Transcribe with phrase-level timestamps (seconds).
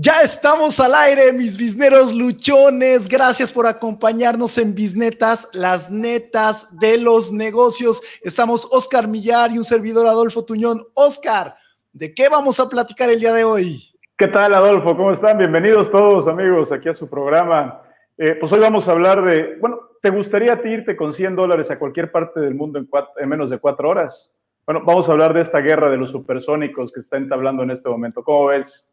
[0.00, 3.08] Ya estamos al aire, mis bisneros luchones.
[3.08, 8.00] Gracias por acompañarnos en Bisnetas, las netas de los negocios.
[8.22, 10.86] Estamos Oscar Millar y un servidor Adolfo Tuñón.
[10.94, 11.56] Oscar,
[11.92, 13.92] ¿de qué vamos a platicar el día de hoy?
[14.16, 14.96] ¿Qué tal, Adolfo?
[14.96, 15.36] ¿Cómo están?
[15.36, 17.82] Bienvenidos todos, amigos, aquí a su programa.
[18.16, 21.78] Eh, pues hoy vamos a hablar de, bueno, ¿te gustaría irte con 100 dólares a
[21.80, 24.30] cualquier parte del mundo en, en menos de cuatro horas?
[24.64, 27.88] Bueno, vamos a hablar de esta guerra de los supersónicos que está entablando en este
[27.88, 28.22] momento.
[28.22, 28.87] ¿Cómo ves?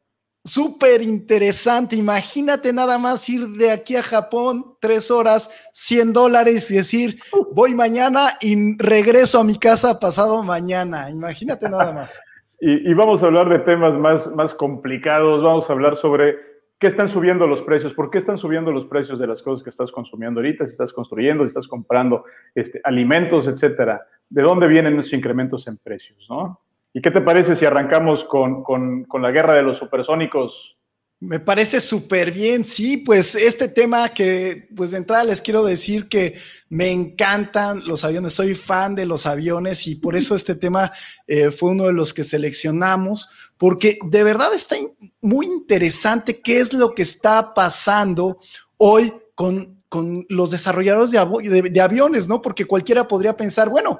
[0.45, 1.95] Súper interesante.
[1.95, 7.19] Imagínate nada más ir de aquí a Japón tres horas, 100 dólares y decir,
[7.51, 11.09] voy mañana y regreso a mi casa pasado mañana.
[11.09, 12.21] Imagínate nada más.
[12.59, 15.41] y, vamos a hablar de temas más, más complicados.
[15.41, 16.35] Vamos a hablar sobre
[16.77, 19.71] qué están subiendo los precios, por qué están subiendo los precios de las cosas que
[19.71, 24.05] estás consumiendo ahorita, si estás construyendo, si estás comprando este, alimentos, etcétera.
[24.29, 26.27] ¿De dónde vienen esos incrementos en precios?
[26.29, 26.59] ¿no?
[26.95, 30.77] ¿Y qué te parece si arrancamos con, con, con la guerra de los supersónicos?
[31.19, 36.07] Me parece súper bien, sí, pues este tema que, pues de entrada les quiero decir
[36.07, 36.35] que
[36.69, 40.93] me encantan los aviones, soy fan de los aviones y por eso este tema
[41.27, 43.27] eh, fue uno de los que seleccionamos,
[43.57, 44.77] porque de verdad está
[45.19, 48.39] muy interesante qué es lo que está pasando
[48.77, 52.41] hoy con, con los desarrolladores de, aviones, ¿no?
[52.41, 53.99] Porque cualquiera podría pensar, bueno,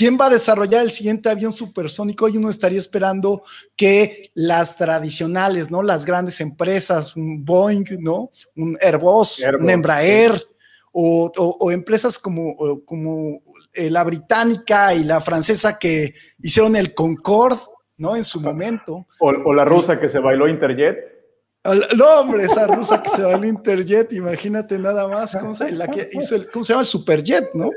[0.00, 2.26] ¿Quién va a desarrollar el siguiente avión supersónico?
[2.26, 3.42] Y uno estaría esperando
[3.76, 5.82] que las tradicionales, ¿no?
[5.82, 8.30] Las grandes empresas, un Boeing, ¿no?
[8.56, 10.44] Un Airbus, Airbus un Embraer, sí.
[10.92, 13.42] o, o, o, empresas como, como
[13.74, 17.60] eh, la británica y la francesa que hicieron el Concorde,
[17.98, 18.16] ¿no?
[18.16, 19.06] En su momento.
[19.18, 21.19] O, o la rusa que se bailó Interjet.
[21.64, 25.88] No, hombre, esa rusa que se va al Interjet, imagínate nada más cómo se, la
[25.88, 26.80] que hizo el, ¿cómo se llama?
[26.80, 27.70] El Superjet, ¿no?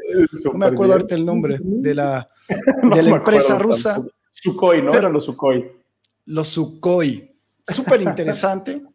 [0.46, 2.30] No me acuerdo ahorita el nombre de la,
[2.84, 3.96] no de la empresa rusa.
[3.96, 4.16] Tampoco.
[4.32, 4.92] Sukhoi, ¿no?
[4.92, 5.72] Pero, Eran los Sukhoi.
[6.26, 7.36] Los Sukhoi.
[7.68, 8.82] Súper interesante.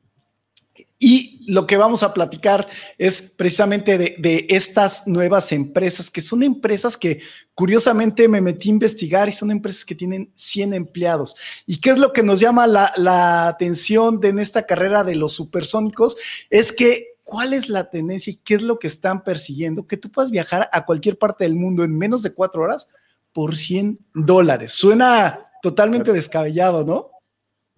[0.99, 2.67] Y lo que vamos a platicar
[2.99, 7.21] es precisamente de, de, estas nuevas empresas, que son empresas que
[7.55, 11.37] curiosamente me metí a investigar y son empresas que tienen 100 empleados.
[11.67, 15.15] ¿Y qué es lo que nos llama la, la atención de en esta carrera de
[15.15, 16.17] los supersónicos?
[16.51, 20.11] Es que cuál es la tendencia y qué es lo que están persiguiendo, que tú
[20.11, 22.89] puedas viajar a cualquier parte del mundo en menos de cuatro horas
[23.33, 24.73] por 100 dólares.
[24.73, 27.11] Suena totalmente descabellado, ¿no?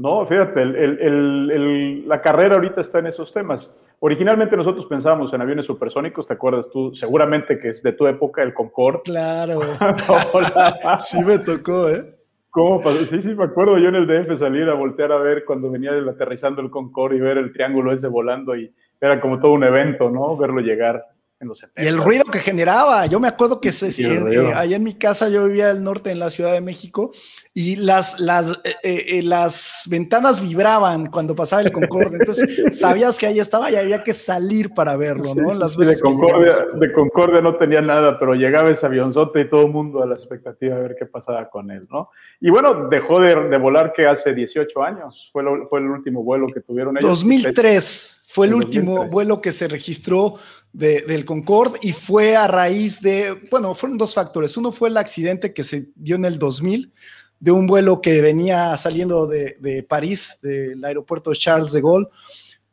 [0.00, 3.70] No, fíjate, el, el, el, la carrera ahorita está en esos temas.
[3.98, 6.94] Originalmente nosotros pensábamos en aviones supersónicos, ¿te acuerdas tú?
[6.94, 9.02] Seguramente que es de tu época el Concorde.
[9.04, 9.60] Claro.
[11.00, 12.16] sí me tocó, ¿eh?
[12.48, 13.04] ¿Cómo pasó?
[13.04, 15.90] Sí, sí, me acuerdo yo en el DF salir a voltear a ver cuando venía
[15.92, 18.72] aterrizando el Concorde y ver el triángulo ese volando y
[19.02, 20.34] era como todo un evento, ¿no?
[20.34, 21.04] Verlo llegar.
[21.40, 21.82] En los 70.
[21.82, 25.30] Y el ruido que generaba, yo me acuerdo que se, eh, allá en mi casa
[25.30, 27.12] yo vivía al norte en la Ciudad de México
[27.54, 32.46] y las, las, eh, eh, las ventanas vibraban cuando pasaba el Concorde, entonces
[32.78, 35.52] sabías que ahí estaba y había que salir para verlo, ¿no?
[35.52, 39.48] Sí, las veces de, Concordia, de Concordia no tenía nada, pero llegaba ese avionzote y
[39.48, 42.10] todo el mundo a la expectativa de ver qué pasaba con él, ¿no?
[42.38, 46.22] Y bueno, dejó de, de volar que hace 18 años, fue, lo, fue el último
[46.22, 47.08] vuelo que tuvieron ellos.
[47.08, 48.18] 2003.
[48.32, 49.12] Fue el último 2003.
[49.12, 50.36] vuelo que se registró
[50.72, 54.56] de, del Concorde y fue a raíz de, bueno, fueron dos factores.
[54.56, 56.92] Uno fue el accidente que se dio en el 2000
[57.40, 62.08] de un vuelo que venía saliendo de, de París, del aeropuerto Charles de Gaulle,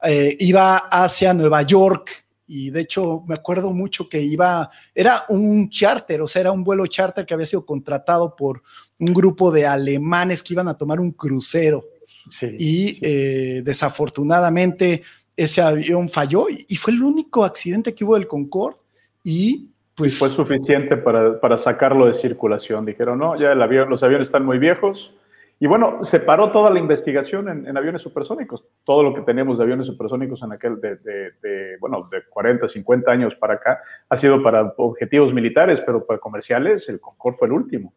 [0.03, 5.69] eh, iba hacia Nueva York y de hecho me acuerdo mucho que iba, era un
[5.69, 8.61] charter, o sea, era un vuelo charter que había sido contratado por
[8.99, 11.85] un grupo de alemanes que iban a tomar un crucero.
[12.29, 12.99] Sí, y sí.
[13.01, 15.01] Eh, desafortunadamente
[15.37, 18.77] ese avión falló y, y, fue el único accidente que hubo del Concorde
[19.23, 20.13] y pues...
[20.13, 22.85] Y fue suficiente para, para, sacarlo de circulación.
[22.85, 25.11] Dijeron, no, ya avión, los aviones están muy viejos.
[25.59, 28.63] Y bueno, se paró toda la investigación en, en, aviones supersónicos.
[28.83, 32.69] Todo lo que tenemos de aviones supersónicos en aquel, de, de, de, bueno, de 40,
[32.69, 37.47] 50 años para acá, ha sido para objetivos militares, pero para comerciales, el Concorde fue
[37.47, 37.91] el último.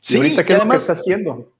[0.00, 1.52] Sí, ¿Y ahorita qué además, es lo que está haciendo?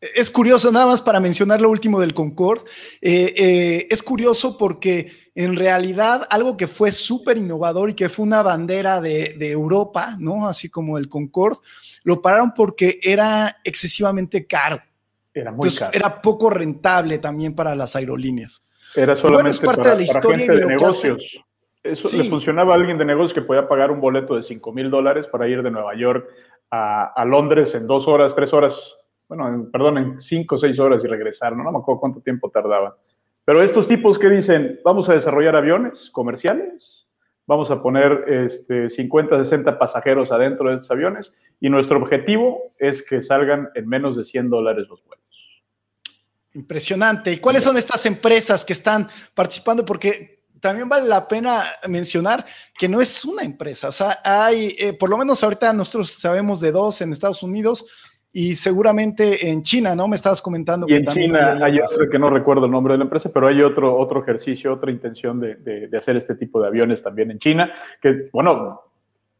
[0.00, 2.62] Es curioso, nada más para mencionar lo último del Concorde,
[3.00, 8.24] eh, eh, es curioso porque en realidad algo que fue súper innovador y que fue
[8.24, 10.46] una bandera de, de, Europa, ¿no?
[10.46, 11.58] Así como el Concorde,
[12.04, 14.80] lo pararon porque era excesivamente caro.
[15.34, 15.92] Era muy Entonces, caro.
[15.94, 18.62] Era poco rentable también para las aerolíneas.
[18.94, 21.44] Era solamente bueno, parte para, de la historia gente de, de negocios.
[21.82, 22.18] Eso sí.
[22.18, 25.26] le funcionaba a alguien de negocios que podía pagar un boleto de 5 mil dólares
[25.26, 26.28] para ir de Nueva York
[26.70, 28.76] a, a Londres en dos horas, tres horas
[29.28, 31.70] bueno, en, perdón, en cinco o seis horas y regresar, ¿no?
[31.70, 32.96] me acuerdo cuánto tiempo tardaba.
[33.44, 37.06] Pero estos tipos que dicen, vamos a desarrollar aviones comerciales,
[37.46, 43.02] vamos a poner este, 50, 60 pasajeros adentro de estos aviones y nuestro objetivo es
[43.02, 45.18] que salgan en menos de 100 dólares los vuelos.
[46.54, 47.32] Impresionante.
[47.32, 49.84] ¿Y cuáles son estas empresas que están participando?
[49.84, 52.44] Porque también vale la pena mencionar
[52.76, 56.60] que no es una empresa, o sea, hay, eh, por lo menos ahorita nosotros sabemos
[56.60, 57.86] de dos en Estados Unidos
[58.32, 60.08] y seguramente en China, ¿no?
[60.08, 60.86] Me estabas comentando.
[60.88, 63.62] Y en China hay, otro que no recuerdo el nombre de la empresa, pero hay
[63.62, 67.72] otro, otro ejercicio, otra intención de, de hacer este tipo de aviones también en China,
[68.00, 68.88] que, bueno,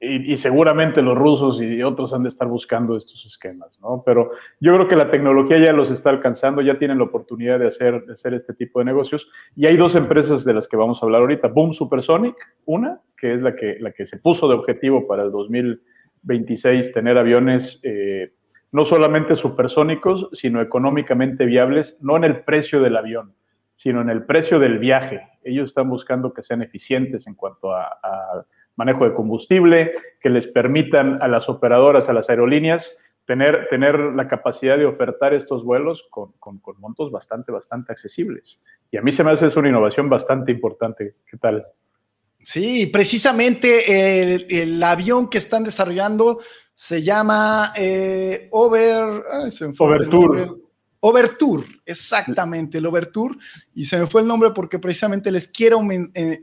[0.00, 4.02] y, seguramente los rusos y otros han de estar buscando estos esquemas, ¿no?
[4.06, 4.30] Pero
[4.60, 8.04] yo creo que la tecnología ya los está alcanzando, ya tienen la oportunidad de hacer,
[8.12, 9.28] hacer este tipo de negocios.
[9.56, 11.48] Y hay dos empresas de las que vamos a hablar ahorita.
[11.48, 15.32] Boom Supersonic, una, que es la que, la que se puso de objetivo para el
[15.32, 18.34] 2026 tener aviones eh,
[18.72, 23.34] no solamente supersónicos, sino económicamente viables, no en el precio del avión,
[23.76, 25.22] sino en el precio del viaje.
[25.42, 28.44] Ellos están buscando que sean eficientes en cuanto a
[28.78, 34.28] manejo de combustible, que les permitan a las operadoras, a las aerolíneas, tener, tener la
[34.28, 38.60] capacidad de ofertar estos vuelos con, con, montos bastante, bastante accesibles.
[38.90, 41.16] Y a mí se me hace una innovación bastante importante.
[41.28, 41.66] ¿Qué tal?
[42.50, 46.40] Sí, precisamente el, avión que están desarrollando
[46.72, 49.22] se llama eh, Over,
[49.78, 50.52] Overture.
[51.00, 53.36] Overture, exactamente, el Overture.
[53.74, 56.40] Y se me fue el nombre porque precisamente les quiero eh,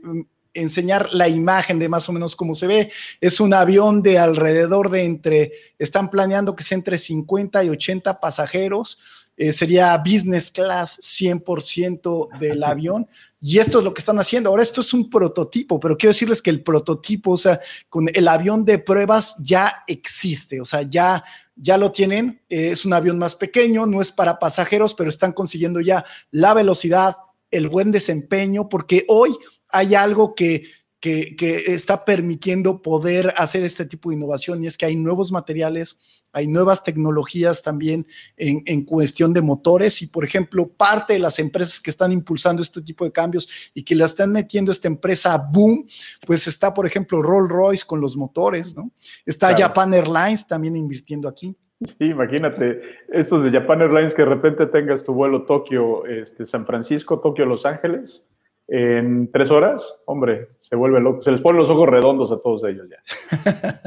[0.54, 2.92] enseñar la imagen de más o menos cómo se ve.
[3.20, 8.20] Es un avión de alrededor de entre, están planeando que sea entre 50 y 80
[8.20, 9.00] pasajeros.
[9.36, 13.06] Eh, sería business class 100% del avión.
[13.40, 14.48] Y esto es lo que están haciendo.
[14.48, 18.28] Ahora, esto es un prototipo, pero quiero decirles que el prototipo, o sea, con el
[18.28, 21.22] avión de pruebas ya existe, o sea, ya,
[21.54, 22.40] ya lo tienen.
[22.48, 26.54] Eh, es un avión más pequeño, no es para pasajeros, pero están consiguiendo ya la
[26.54, 27.16] velocidad,
[27.50, 29.36] el buen desempeño, porque hoy
[29.68, 30.64] hay algo que,
[31.06, 35.98] está permitiendo poder hacer este tipo de innovación y es que hay nuevos materiales,
[36.32, 38.06] hay nuevas tecnologías también
[38.36, 42.82] en, cuestión de motores y, por ejemplo, parte de las empresas que están impulsando este
[42.82, 45.86] tipo de cambios y que la están metiendo esta empresa Boom,
[46.26, 48.90] pues está, por ejemplo, Rolls Royce con los motores, ¿no?
[49.24, 51.56] Está Japan Airlines también invirtiendo aquí.
[51.80, 56.64] Sí, imagínate, estos de Japan Airlines que de repente tengas tu vuelo Tokio, este, San
[56.64, 58.22] Francisco, Tokio, Los Ángeles,
[58.68, 61.22] en tres horas, hombre, se vuelve loco.
[61.22, 63.80] Se les ponen los ojos redondos a todos ellos ya.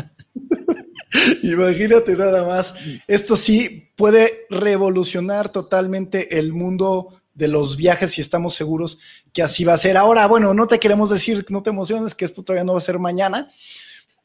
[1.43, 2.75] Imagínate nada más.
[3.07, 8.99] Esto sí puede revolucionar totalmente el mundo de los viajes y estamos seguros
[9.33, 9.97] que así va a ser.
[9.97, 12.81] Ahora, bueno, no te queremos decir, no te emociones, que esto todavía no va a
[12.81, 13.49] ser mañana,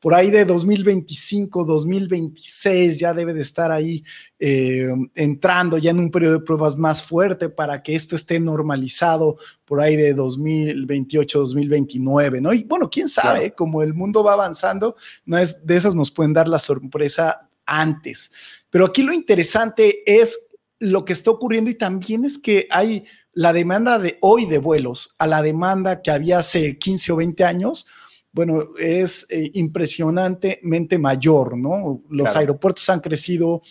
[0.04, 4.04] por ahí de 2025, 2026 ya debe de estar ahí
[4.38, 9.38] eh, entrando ya en un periodo de pruebas más fuerte para que esto esté normalizado
[9.64, 12.52] por ahí de 2028, 2029, ¿no?
[12.52, 16.34] Y bueno, quién sabe, como el mundo va avanzando, no es, de esas nos pueden
[16.34, 18.30] dar la sorpresa antes.
[18.68, 20.38] Pero aquí lo interesante es
[20.80, 25.14] lo que está ocurriendo y también es que hay la demanda de hoy de vuelos
[25.16, 27.86] a la demanda que había hace 15 o 20 años
[28.34, 32.02] bueno, es eh, impresionantemente mayor, ¿no?
[32.10, 33.62] Los aeropuertos han crecido,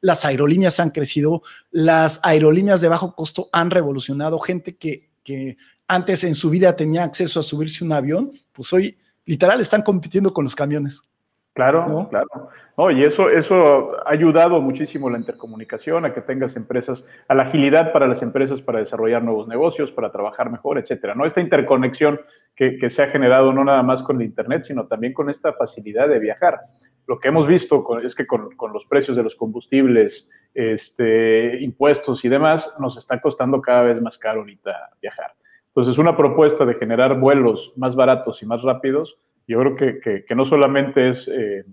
[0.00, 1.42] las aerolíneas han crecido,
[1.72, 5.56] las aerolíneas de bajo costo han revolucionado, gente que, que
[5.88, 8.96] antes en su vida tenía acceso a subirse un avión, pues hoy
[9.26, 11.02] literal están compitiendo con los camiones.
[11.54, 12.50] Claro, claro.
[12.78, 17.42] No, y eso, eso ha ayudado muchísimo la intercomunicación, a que tengas empresas, a la
[17.42, 21.14] agilidad para las empresas para desarrollar nuevos negocios, para trabajar mejor, etcétera.
[21.14, 21.26] ¿no?
[21.26, 22.18] Esta interconexión
[22.54, 25.52] que, que se ha generado no nada más con el Internet, sino también con esta
[25.52, 26.60] facilidad de viajar.
[27.06, 32.24] Lo que hemos visto es que con, con, los precios de los combustibles, este, impuestos
[32.24, 35.32] y demás, nos está costando cada vez más caro ahorita viajar.
[35.68, 39.18] Entonces, una propuesta de generar vuelos más baratos y más rápidos,
[39.48, 41.64] yo creo que, que, no solamente es eh,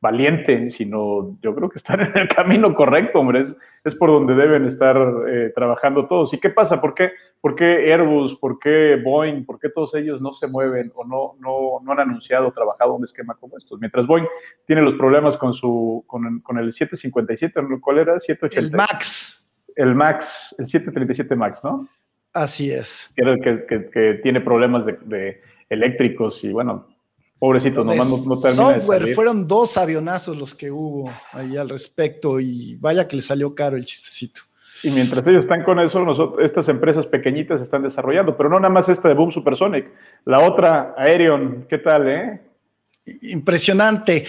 [0.00, 3.42] valiente, sino yo creo que están en el camino correcto, hombre.
[3.84, 4.96] Es, por donde deben estar
[5.28, 6.32] eh, trabajando todos.
[6.32, 6.80] ¿Y qué pasa?
[6.80, 8.36] ¿Por qué, ¿Por qué Airbus?
[8.36, 9.44] ¿Por qué Boeing?
[9.44, 13.04] ¿Por qué todos ellos no se mueven o no, no, no han anunciado, trabajado un
[13.04, 13.78] esquema como estos?
[13.78, 14.26] Mientras Boeing
[14.66, 18.18] tiene los problemas con, su, con, con el 757, ¿cuál era?
[18.18, 18.66] 780.
[18.66, 19.48] El MAX.
[19.76, 21.86] El MAX, el 737 MAX, ¿no?
[22.32, 23.12] Así es.
[23.16, 26.86] Que, que, que tiene problemas de, de eléctricos y bueno,
[27.40, 32.76] Pobrecito, nomás no, no Software, fueron dos avionazos los que hubo ahí al respecto y
[32.76, 34.42] vaya que le salió caro el chistecito.
[34.82, 38.72] Y mientras ellos están con eso, nosotros, estas empresas pequeñitas están desarrollando, pero no nada
[38.72, 39.90] más esta de Boom Supersonic,
[40.26, 42.40] la otra, Aerion, ¿qué tal, eh?
[43.22, 44.26] Impresionante.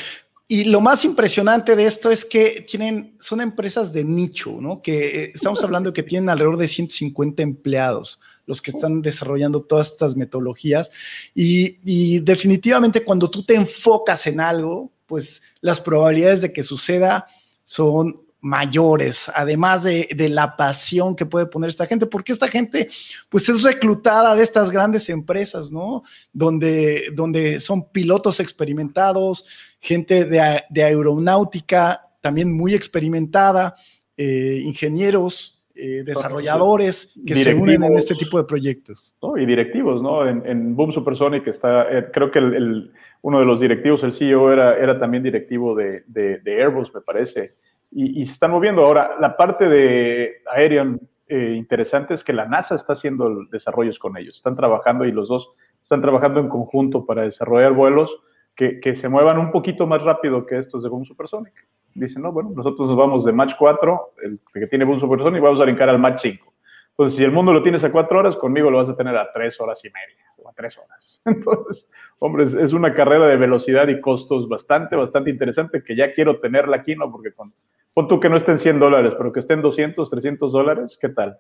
[0.52, 4.82] Y lo más impresionante de esto es que tienen, son empresas de nicho, ¿no?
[4.82, 9.94] Que eh, estamos hablando que tienen alrededor de 150 empleados los que están desarrollando todas
[9.94, 10.92] estas metodologías.
[11.34, 17.28] Y, definitivamente cuando tú te enfocas en algo, pues las probabilidades de que suceda
[17.64, 22.90] son mayores, además de, la pasión que puede poner esta gente, porque esta gente
[23.30, 26.04] pues es reclutada de estas grandes empresas, ¿no?
[26.34, 29.46] Donde, donde son pilotos experimentados,
[29.80, 33.76] gente de, aeronáutica también muy experimentada,
[34.18, 39.16] eh, ingenieros, eh, desarrolladores que se unen en este tipo de proyectos.
[39.38, 40.28] Y directivos, ¿no?
[40.28, 44.78] En, Boom Supersonic está, eh, creo que el, uno de los directivos, el CEO, era,
[44.78, 47.54] era también directivo de, de Airbus, me parece
[47.92, 48.86] y, se están moviendo.
[48.86, 54.18] Ahora, la parte de Aerion eh, interesante es que la NASA está haciendo desarrollos con
[54.18, 54.38] ellos.
[54.38, 58.18] Están trabajando y los dos están trabajando en conjunto para desarrollar vuelos
[58.56, 61.54] que, se muevan un poquito más rápido que estos de Boom Supersonic.
[61.96, 65.44] Dicen, no, bueno, nosotros nos vamos de Match 4, el que tiene Boom Supersonic, y
[65.44, 66.51] vamos a brincar al Match 5.
[66.92, 69.32] Entonces, si el mundo lo tienes a cuatro horas, conmigo lo vas a tener a
[69.32, 71.20] tres horas y media o a tres horas.
[71.26, 76.40] Entonces, hombre, es, una carrera de velocidad y costos bastante, bastante interesante que ya quiero
[76.40, 77.12] tenerla aquí, ¿no?
[77.12, 77.54] Porque con,
[77.94, 81.40] pon tú que no estén 100 dólares, pero que estén 200, 300 dólares, ¿qué tal?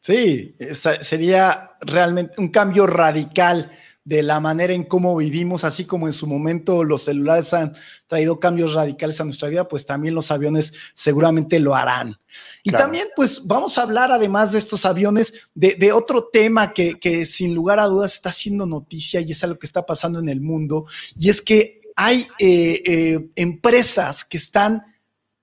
[0.00, 0.54] Sí,
[1.00, 3.70] sería realmente un cambio radical
[4.08, 7.74] de la manera en cómo vivimos, así como en su momento los celulares han
[8.06, 12.18] traído cambios radicales a nuestra vida, pues también los aviones seguramente lo harán.
[12.62, 17.54] Y también, pues vamos a hablar, además de estos aviones, de, otro tema que, sin
[17.54, 20.86] lugar a dudas está haciendo noticia y es algo que está pasando en el mundo,
[21.14, 24.86] y es que hay eh, eh, empresas que están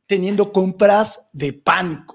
[0.07, 2.14] teniendo compras de pánico.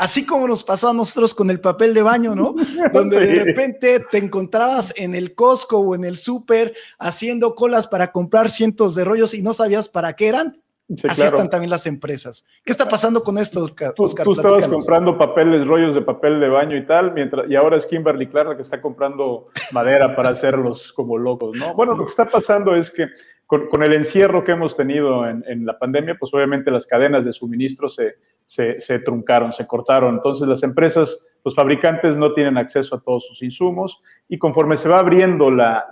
[0.00, 2.54] Así como nos pasó a nosotros con el papel de baño, ¿no?
[2.94, 8.10] Donde de repente te encontrabas en el Costco o en el súper haciendo colas para
[8.10, 10.58] comprar cientos de rollos y no sabías para qué eran.
[11.06, 12.46] Así están también las empresas.
[12.64, 13.92] ¿Qué está pasando con esto, Oscar?
[13.92, 17.76] Tú, tú estabas comprando papeles, rollos de papel de baño y tal, mientras, y ahora
[17.76, 21.74] es Kimberly Clark que está comprando madera para hacerlos como locos, ¿no?
[21.74, 23.06] Bueno, lo que está pasando es que
[23.50, 27.88] con, el encierro que hemos tenido en, la pandemia, pues obviamente las cadenas de suministro
[27.88, 28.14] se,
[28.46, 30.14] se, truncaron, se cortaron.
[30.14, 34.88] Entonces las empresas, los fabricantes no tienen acceso a todos sus insumos y conforme se
[34.88, 35.84] va abriendo la,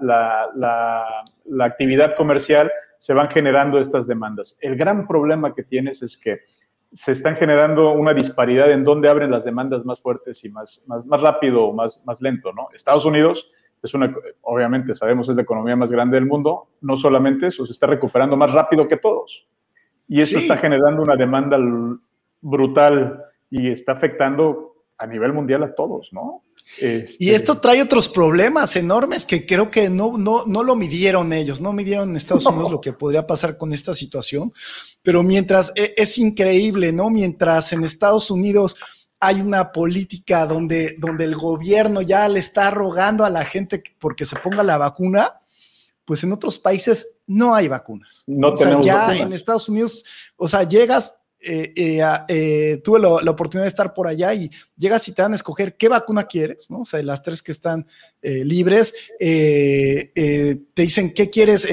[1.61, 4.57] actividad comercial, se van generando estas demandas.
[4.61, 6.43] El gran problema que tienes es que
[6.93, 11.05] se están generando una disparidad en dónde abren las demandas más fuertes y más, más,
[11.07, 12.69] más rápido o más, más lento, ¿no?
[12.73, 13.51] Estados Unidos
[13.83, 17.73] es una, obviamente sabemos, es la economía más grande del mundo, no solamente eso, se
[17.73, 19.47] está recuperando más rápido que todos.
[20.09, 21.59] Y eso está generando una demanda
[22.41, 26.43] brutal y está afectando a nivel mundial a todos, ¿no?
[26.79, 31.33] Este y esto trae otros problemas enormes que creo que no, no, no lo midieron
[31.33, 34.53] ellos, no midieron en Estados Unidos lo que podría pasar con esta situación,
[35.03, 37.09] pero mientras e, es increíble, ¿no?
[37.09, 38.77] Mientras en Estados Unidos
[39.21, 44.25] hay una política donde, donde el gobierno ya le está rogando a la gente porque
[44.25, 45.41] se ponga la vacuna,
[46.05, 48.25] pues en otros países no hay vacunas.
[48.27, 50.05] No o sea, ya en Estados Unidos,
[50.37, 55.07] o sea, llegas, eh, eh, eh, tuve la, oportunidad de estar por allá y llegas
[55.09, 56.81] y te dan a escoger qué vacuna quieres, ¿no?
[56.81, 57.87] O sea, las tres que están
[58.23, 61.67] libres, te dicen qué quieres,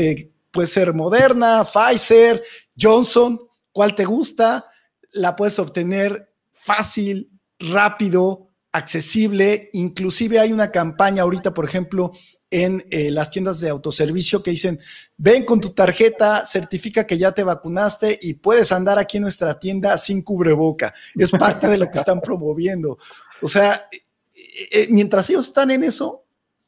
[0.52, 2.44] puede ser Moderna, Pfizer,
[2.80, 3.40] Johnson,
[3.72, 4.66] ¿cuál te gusta?
[5.12, 9.70] La puedes obtener fácil, rápido, accesible.
[9.74, 12.12] Inclusive hay una campaña ahorita, por ejemplo,
[12.52, 14.80] en eh, las tiendas de autoservicio que dicen,
[15.18, 19.60] ven con tu tarjeta, certifica que ya te vacunaste y puedes andar aquí en nuestra
[19.60, 20.94] tienda sin cubreboca.
[21.16, 22.98] Es parte de lo que están promoviendo.
[23.42, 24.02] O sea, eh,
[24.72, 26.24] eh, mientras ellos están en eso,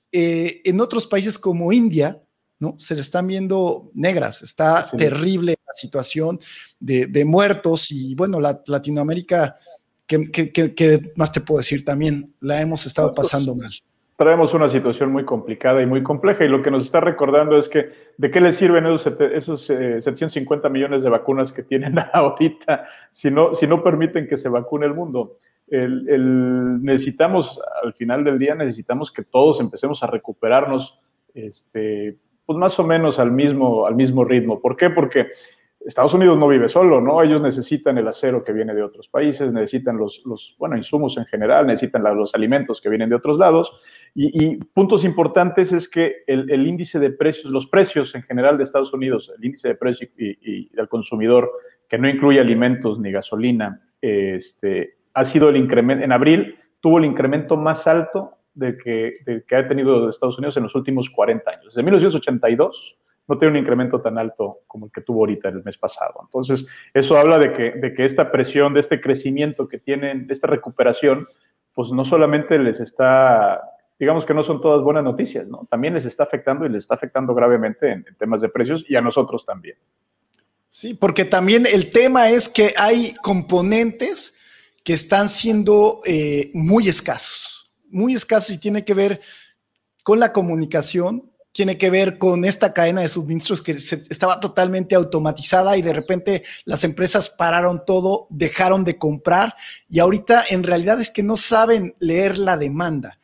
[0.10, 2.20] en otros países como India,
[2.60, 2.76] ¿no?
[2.80, 6.40] Se le están viendo negras, está terrible la situación
[6.80, 9.58] de, muertos y bueno, la, Latinoamérica
[10.08, 12.34] ¿Qué, más te puedo decir también?
[12.40, 13.72] La hemos estado pasando mal.
[14.16, 17.70] Traemos una situación muy complicada y muy compleja y lo que nos está recordando es
[17.70, 22.88] que de qué le sirven esos, esos 750 eh, millones de vacunas que tienen ahorita
[23.12, 25.38] si no, si no permiten que se vacune el mundo.
[25.68, 30.98] El, necesitamos, al final del día, necesitamos que todos empecemos a recuperarnos
[31.36, 34.62] este, pues más o menos al mismo, al mismo ritmo.
[34.62, 34.90] ¿Por qué?
[34.90, 35.28] Porque
[35.88, 37.24] Estados Unidos no vive solo, ¿no?
[37.24, 41.24] Ellos necesitan el acero que viene de otros países, necesitan los, los bueno, insumos en
[41.26, 43.72] general, necesitan los alimentos que vienen de otros lados.
[44.14, 48.94] Y, puntos importantes es que el, índice de precios, los precios en general de Estados
[48.94, 51.50] Unidos, el índice de precios y, del consumidor,
[51.88, 57.06] que no incluye alimentos ni gasolina, este, ha sido el incremento, en abril tuvo el
[57.06, 61.50] incremento más alto de que, de que ha tenido Estados Unidos en los últimos 40
[61.50, 61.66] años.
[61.68, 65.78] Desde 1982 no tiene un incremento tan alto como el que tuvo ahorita el mes
[65.78, 66.22] pasado.
[66.24, 70.34] Entonces, eso habla de que, de que esta presión, de este crecimiento que tienen, de
[70.34, 71.28] esta recuperación,
[71.74, 73.62] pues no solamente les está,
[74.00, 75.68] digamos que no son todas buenas noticias, ¿no?
[75.70, 79.02] También les está afectando y les está afectando gravemente en, temas de precios y a
[79.02, 79.78] nosotros también.
[80.70, 84.36] Sí, porque también el tema es que hay componentes
[84.84, 89.22] que están siendo eh, muy escasos, muy escasos y tiene que ver
[90.02, 95.76] con la comunicación, tiene que ver con esta cadena de suministros que estaba totalmente automatizada
[95.76, 99.56] y de repente las empresas pararon todo, dejaron de comprar
[99.90, 103.18] y ahorita en realidad es que no saben leer la demanda.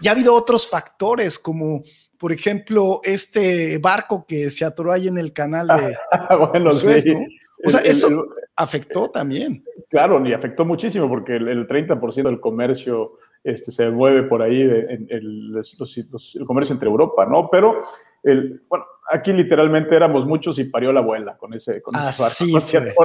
[0.00, 1.82] Ya ha habido otros factores como
[2.18, 5.94] por ejemplo, este barco que se atoró ahí en el canal de.
[6.50, 7.14] bueno, sí.
[7.62, 9.62] O sea, eso afectó también.
[9.90, 15.06] Claro, y afectó muchísimo porque el, 30% del comercio este, se mueve por ahí, el,
[15.08, 17.48] el, comercio entre Europa, ¿no?
[17.50, 17.82] Pero,
[18.22, 23.04] el, bueno, aquí literalmente éramos muchos y parió la abuela con ese, con ese barco.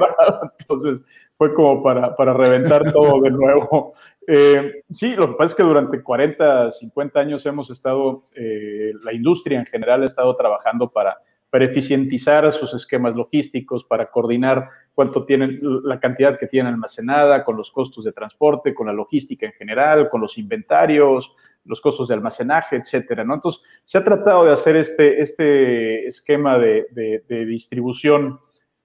[0.59, 1.01] Entonces,
[1.37, 3.93] fue como para, para reventar todo de nuevo.
[4.27, 9.13] Eh, sí, lo que pasa es que durante 40, 50 años hemos estado, eh, la
[9.13, 11.17] industria en general ha estado trabajando para,
[11.51, 17.57] para eficientizar sus esquemas logísticos, para coordinar cuánto tienen, la cantidad que tienen almacenada, con
[17.57, 22.13] los costos de transporte, con la logística en general, con los inventarios, los costos de
[22.13, 23.25] almacenaje, etcétera.
[23.25, 23.33] ¿no?
[23.33, 26.87] Entonces, se ha tratado de hacer este, este esquema de,
[27.27, 28.39] de, distribución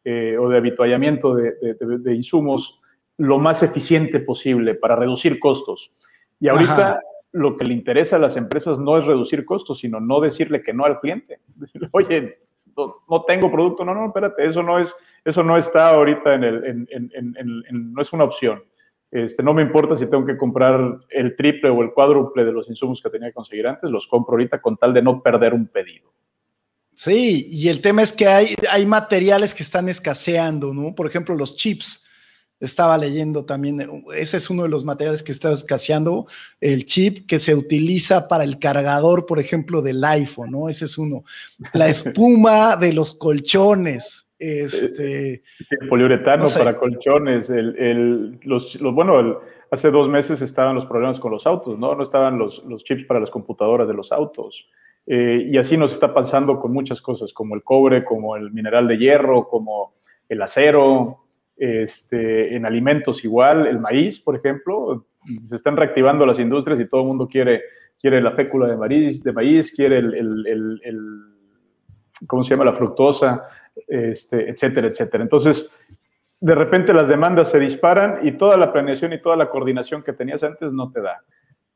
[0.05, 2.81] eh, o de habituallamiento de, insumos
[3.17, 5.93] lo más eficiente posible para reducir costos.
[6.41, 10.21] Y ahorita lo que le interesa a las empresas no es reducir costos, sino no
[10.21, 11.39] decirle que no al cliente.
[11.55, 12.39] Decirle, oye,
[12.77, 16.87] no, tengo producto, no, no, espérate, eso no es, eso no está ahorita en el,
[16.91, 18.63] en, no es una opción.
[19.11, 22.69] Este, no me importa si tengo que comprar el triple o el cuádruple de los
[22.69, 25.69] insumos que tenía que conseguir antes, los compro ahorita con tal de no perder un
[25.69, 26.13] pedido.
[26.95, 30.95] Sí, y el tema es que hay, hay materiales que están escaseando, ¿no?
[30.95, 32.06] Por ejemplo, los chips
[32.61, 36.27] estaba leyendo también, ese es uno de los materiales que está escaseando,
[36.61, 40.69] el chip que se utiliza para el cargador, por ejemplo, del iPhone, ¿no?
[40.69, 41.25] Ese es uno.
[41.73, 45.43] La espuma de los colchones, este...
[45.71, 51.47] El poliuretano para colchones, el, los, bueno, hace dos meses estaban los problemas con los
[51.47, 51.95] autos, ¿no?
[51.95, 54.69] No estaban los, los chips para las computadoras de los autos.
[55.07, 58.89] Eh, y así nos está pasando con muchas cosas, como el cobre, como el mineral
[58.89, 59.95] de hierro, como
[60.29, 61.26] el acero,
[61.57, 65.07] este, en alimentos igual, el maíz, por ejemplo,
[65.45, 67.63] se están reactivando las industrias y todo el mundo quiere,
[68.01, 71.21] quiere la fécula de maíz, de maíz quiere el, el, el,
[72.27, 72.65] ¿cómo se llama?
[72.65, 73.49] La fructosa,
[73.89, 75.23] este, etcétera, etcétera.
[75.23, 75.71] Entonces,
[76.41, 80.13] de repente las demandas se disparan y toda la planeación y toda la coordinación que
[80.13, 81.23] tenías antes no te da.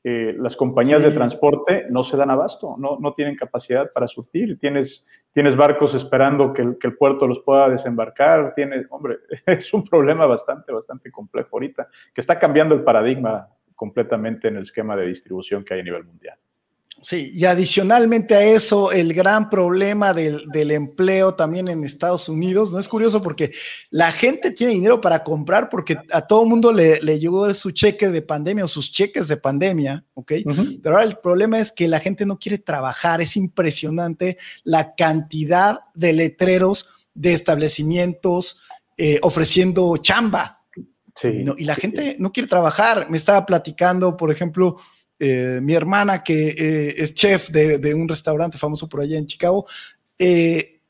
[0.03, 4.59] Eh, las compañías de transporte no se dan abasto, no, no tienen capacidad para surtir.
[4.59, 8.55] Tienes, tienes barcos esperando que el, que el, puerto los pueda desembarcar.
[8.55, 14.49] Tienes, hombre, es un problema bastante, bastante complejo ahorita, que está cambiando el paradigma completamente
[14.49, 16.39] en el esquema de distribución que hay a nivel mundial.
[17.03, 22.79] Sí, y adicionalmente a eso, el gran problema del, empleo también en Estados Unidos, ¿no?
[22.79, 23.53] Es curioso porque
[23.89, 28.11] la gente tiene dinero para comprar porque a todo mundo le, le llegó su cheque
[28.11, 30.33] de pandemia o sus cheques de pandemia, ¿ok?
[30.83, 35.81] Pero ahora el problema es que la gente no quiere trabajar, es impresionante la cantidad
[35.95, 38.61] de letreros de establecimientos
[38.99, 40.61] eh, ofreciendo chamba.
[41.17, 43.09] Sí, y la gente no quiere trabajar.
[43.11, 44.77] Me estaba platicando, por ejemplo,
[45.23, 49.67] eh, mi hermana, que eh, es chef de, un restaurante famoso por allá en Chicago,
[50.19, 50.81] eh,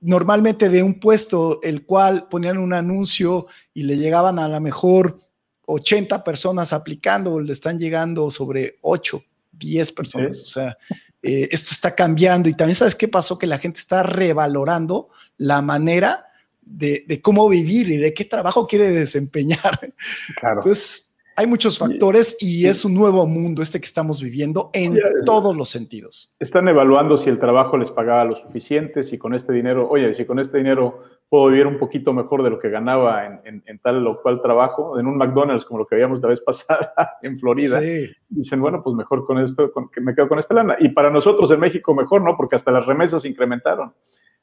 [0.00, 5.18] normalmente de un puesto el cual ponían un anuncio y le llegaban a lo mejor
[5.66, 10.40] 80 personas aplicando, le están llegando sobre 8, 10 personas.
[10.42, 10.78] O sea,
[11.20, 16.26] esto está cambiando y también sabes qué pasó, que la gente está revalorando la manera
[16.60, 19.92] de, de cómo vivir y de qué trabajo quiere desempeñar.
[20.38, 20.60] Claro.
[20.60, 25.56] Entonces, hay muchos factores y es un nuevo mundo este que estamos viviendo en todos
[25.56, 26.34] los sentidos.
[26.38, 30.24] Están evaluando si el trabajo les pagaba lo suficiente, si con este dinero, oye, si
[30.24, 34.20] con este dinero puedo vivir un poquito mejor de lo que ganaba en, tal o
[34.20, 36.92] cual trabajo, en un McDonald's como lo que veíamos la vez pasada
[37.22, 37.80] en Florida.
[38.28, 40.76] Dicen, bueno, pues mejor con esto, con, que me quedo con esta lana.
[40.78, 42.36] Y para nosotros en México mejor, ¿no?
[42.36, 43.94] Porque hasta las remesas incrementaron.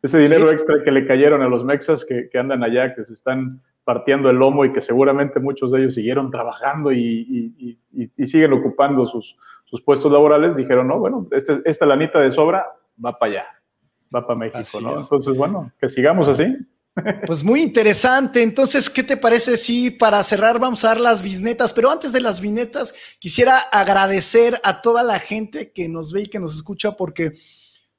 [0.01, 3.13] Ese dinero extra que le cayeron a los mexas que, que andan allá, que se
[3.13, 7.75] están partiendo el lomo y que seguramente muchos de ellos siguieron trabajando y,
[8.23, 9.35] siguen ocupando sus,
[9.83, 12.67] puestos laborales, dijeron, no, bueno, este, esta lanita de sobra
[13.03, 13.45] va para allá,
[14.15, 14.95] va para México, ¿no?
[14.95, 16.43] Entonces, bueno, que sigamos así.
[17.25, 18.43] Pues muy interesante.
[18.43, 21.73] Entonces, ¿qué te parece si para cerrar vamos a dar las bisnetas?
[21.73, 26.29] Pero antes de las bisnetas, quisiera agradecer a toda la gente que nos ve y
[26.29, 27.33] que nos escucha porque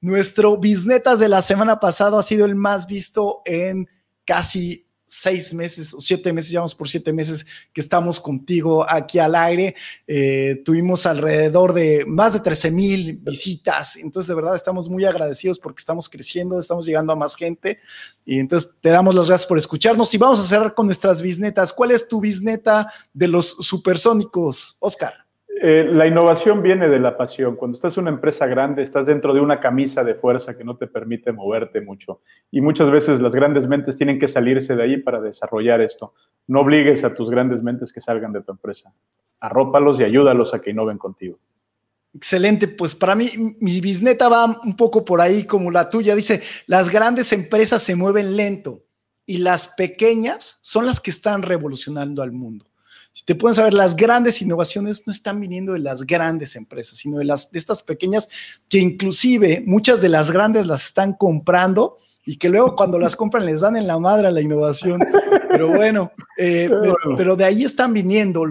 [0.01, 3.89] nuestro bisnetas de la semana pasada ha sido el más visto en
[4.25, 9.35] casi seis meses o siete meses, llevamos por siete meses que estamos contigo aquí al
[9.35, 9.75] aire.
[10.07, 13.97] Eh, tuvimos alrededor de más de 13 mil visitas.
[13.97, 17.81] Entonces, de verdad, estamos muy agradecidos porque estamos creciendo, estamos llegando a más gente.
[18.25, 20.15] Y entonces te damos las gracias por escucharnos.
[20.15, 21.73] Y vamos a cerrar con nuestras bisnetas.
[21.73, 25.30] ¿Cuál es tu bisneta de los supersónicos, Oscar?
[25.63, 27.55] Eh, la innovación viene de la pasión.
[27.55, 30.79] Cuando estás en una empresa grande, estás dentro de una camisa de fuerza que no
[30.79, 32.23] te permite moverte mucho.
[32.51, 36.15] Y muchas veces las grandes mentes tienen que salirse de ahí para desarrollar esto.
[36.47, 38.91] No obligues a tus grandes mentes que salgan de tu empresa.
[39.39, 41.39] Arrópalos y ayúdalos a que innoven contigo.
[42.15, 43.29] Excelente, pues para mí
[43.61, 46.17] mi bisneta va un poco por ahí como la tuya.
[46.17, 48.85] Dice, las grandes empresas se mueven lento
[49.27, 52.70] y las pequeñas son las que están revolucionando al mundo.
[53.13, 57.19] Si te pueden saber, las grandes innovaciones no están viniendo de las grandes empresas, sino
[57.19, 58.29] de, las, de estas pequeñas
[58.69, 63.45] que inclusive muchas de las grandes las están comprando y que luego cuando las compran
[63.45, 65.01] les dan en la madre a la innovación.
[65.51, 66.71] Pero bueno, eh,
[67.17, 68.47] pero, de ahí están viniendo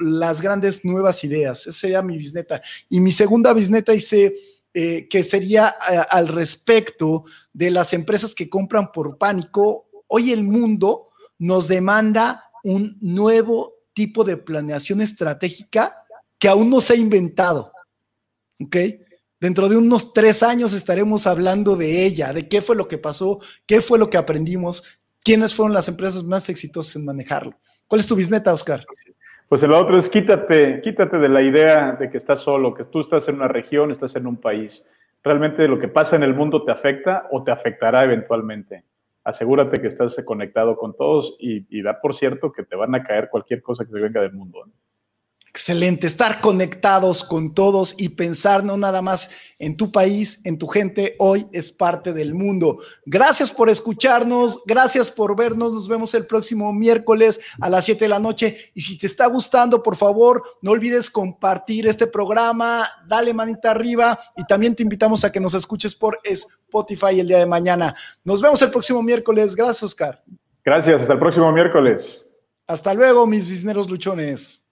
[0.00, 1.66] las grandes nuevas ideas.
[1.66, 2.62] Esa sería mi bisneta.
[2.88, 4.34] Y mi segunda bisneta dice
[4.72, 9.88] eh, que sería eh, al respecto de las empresas que compran por pánico.
[10.06, 15.94] Hoy el mundo nos demanda un nuevo tipo de planeación estratégica
[16.38, 17.72] que aún no se ha inventado.
[18.60, 18.76] ¿Ok?
[19.40, 23.40] Dentro de unos tres años estaremos hablando de ella, de qué fue lo que pasó,
[23.66, 24.82] qué fue lo que aprendimos,
[25.22, 27.58] quiénes fueron las empresas más exitosas en manejarlo.
[27.86, 28.84] ¿Cuál es tu bisneta, Oscar?
[29.48, 33.00] Pues el otro es quítate, quítate de la idea de que estás solo, que tú
[33.00, 34.82] estás en una región, estás en un país.
[35.22, 38.84] Realmente lo que pasa en el mundo te afecta o te afectará eventualmente
[39.24, 43.30] asegúrate que estás conectado con todos y, da por cierto que te van a caer
[43.30, 44.66] cualquier cosa que se venga del mundo.
[45.66, 50.66] Excelente, estar conectados con todos y pensar no nada más en tu país, en tu
[50.66, 52.80] gente, hoy es parte del mundo.
[53.06, 58.08] Gracias por escucharnos, gracias por vernos, nos vemos el próximo miércoles a las 7 de
[58.10, 63.32] la noche y si te está gustando, por favor, no olvides compartir este programa, dale
[63.32, 67.46] manita arriba y también te invitamos a que nos escuches por Spotify el día de
[67.46, 67.94] mañana.
[68.22, 70.22] Nos vemos el próximo miércoles, gracias Oscar.
[70.62, 72.20] Gracias, hasta el próximo miércoles.
[72.66, 74.63] Hasta luego, mis bisneros luchones.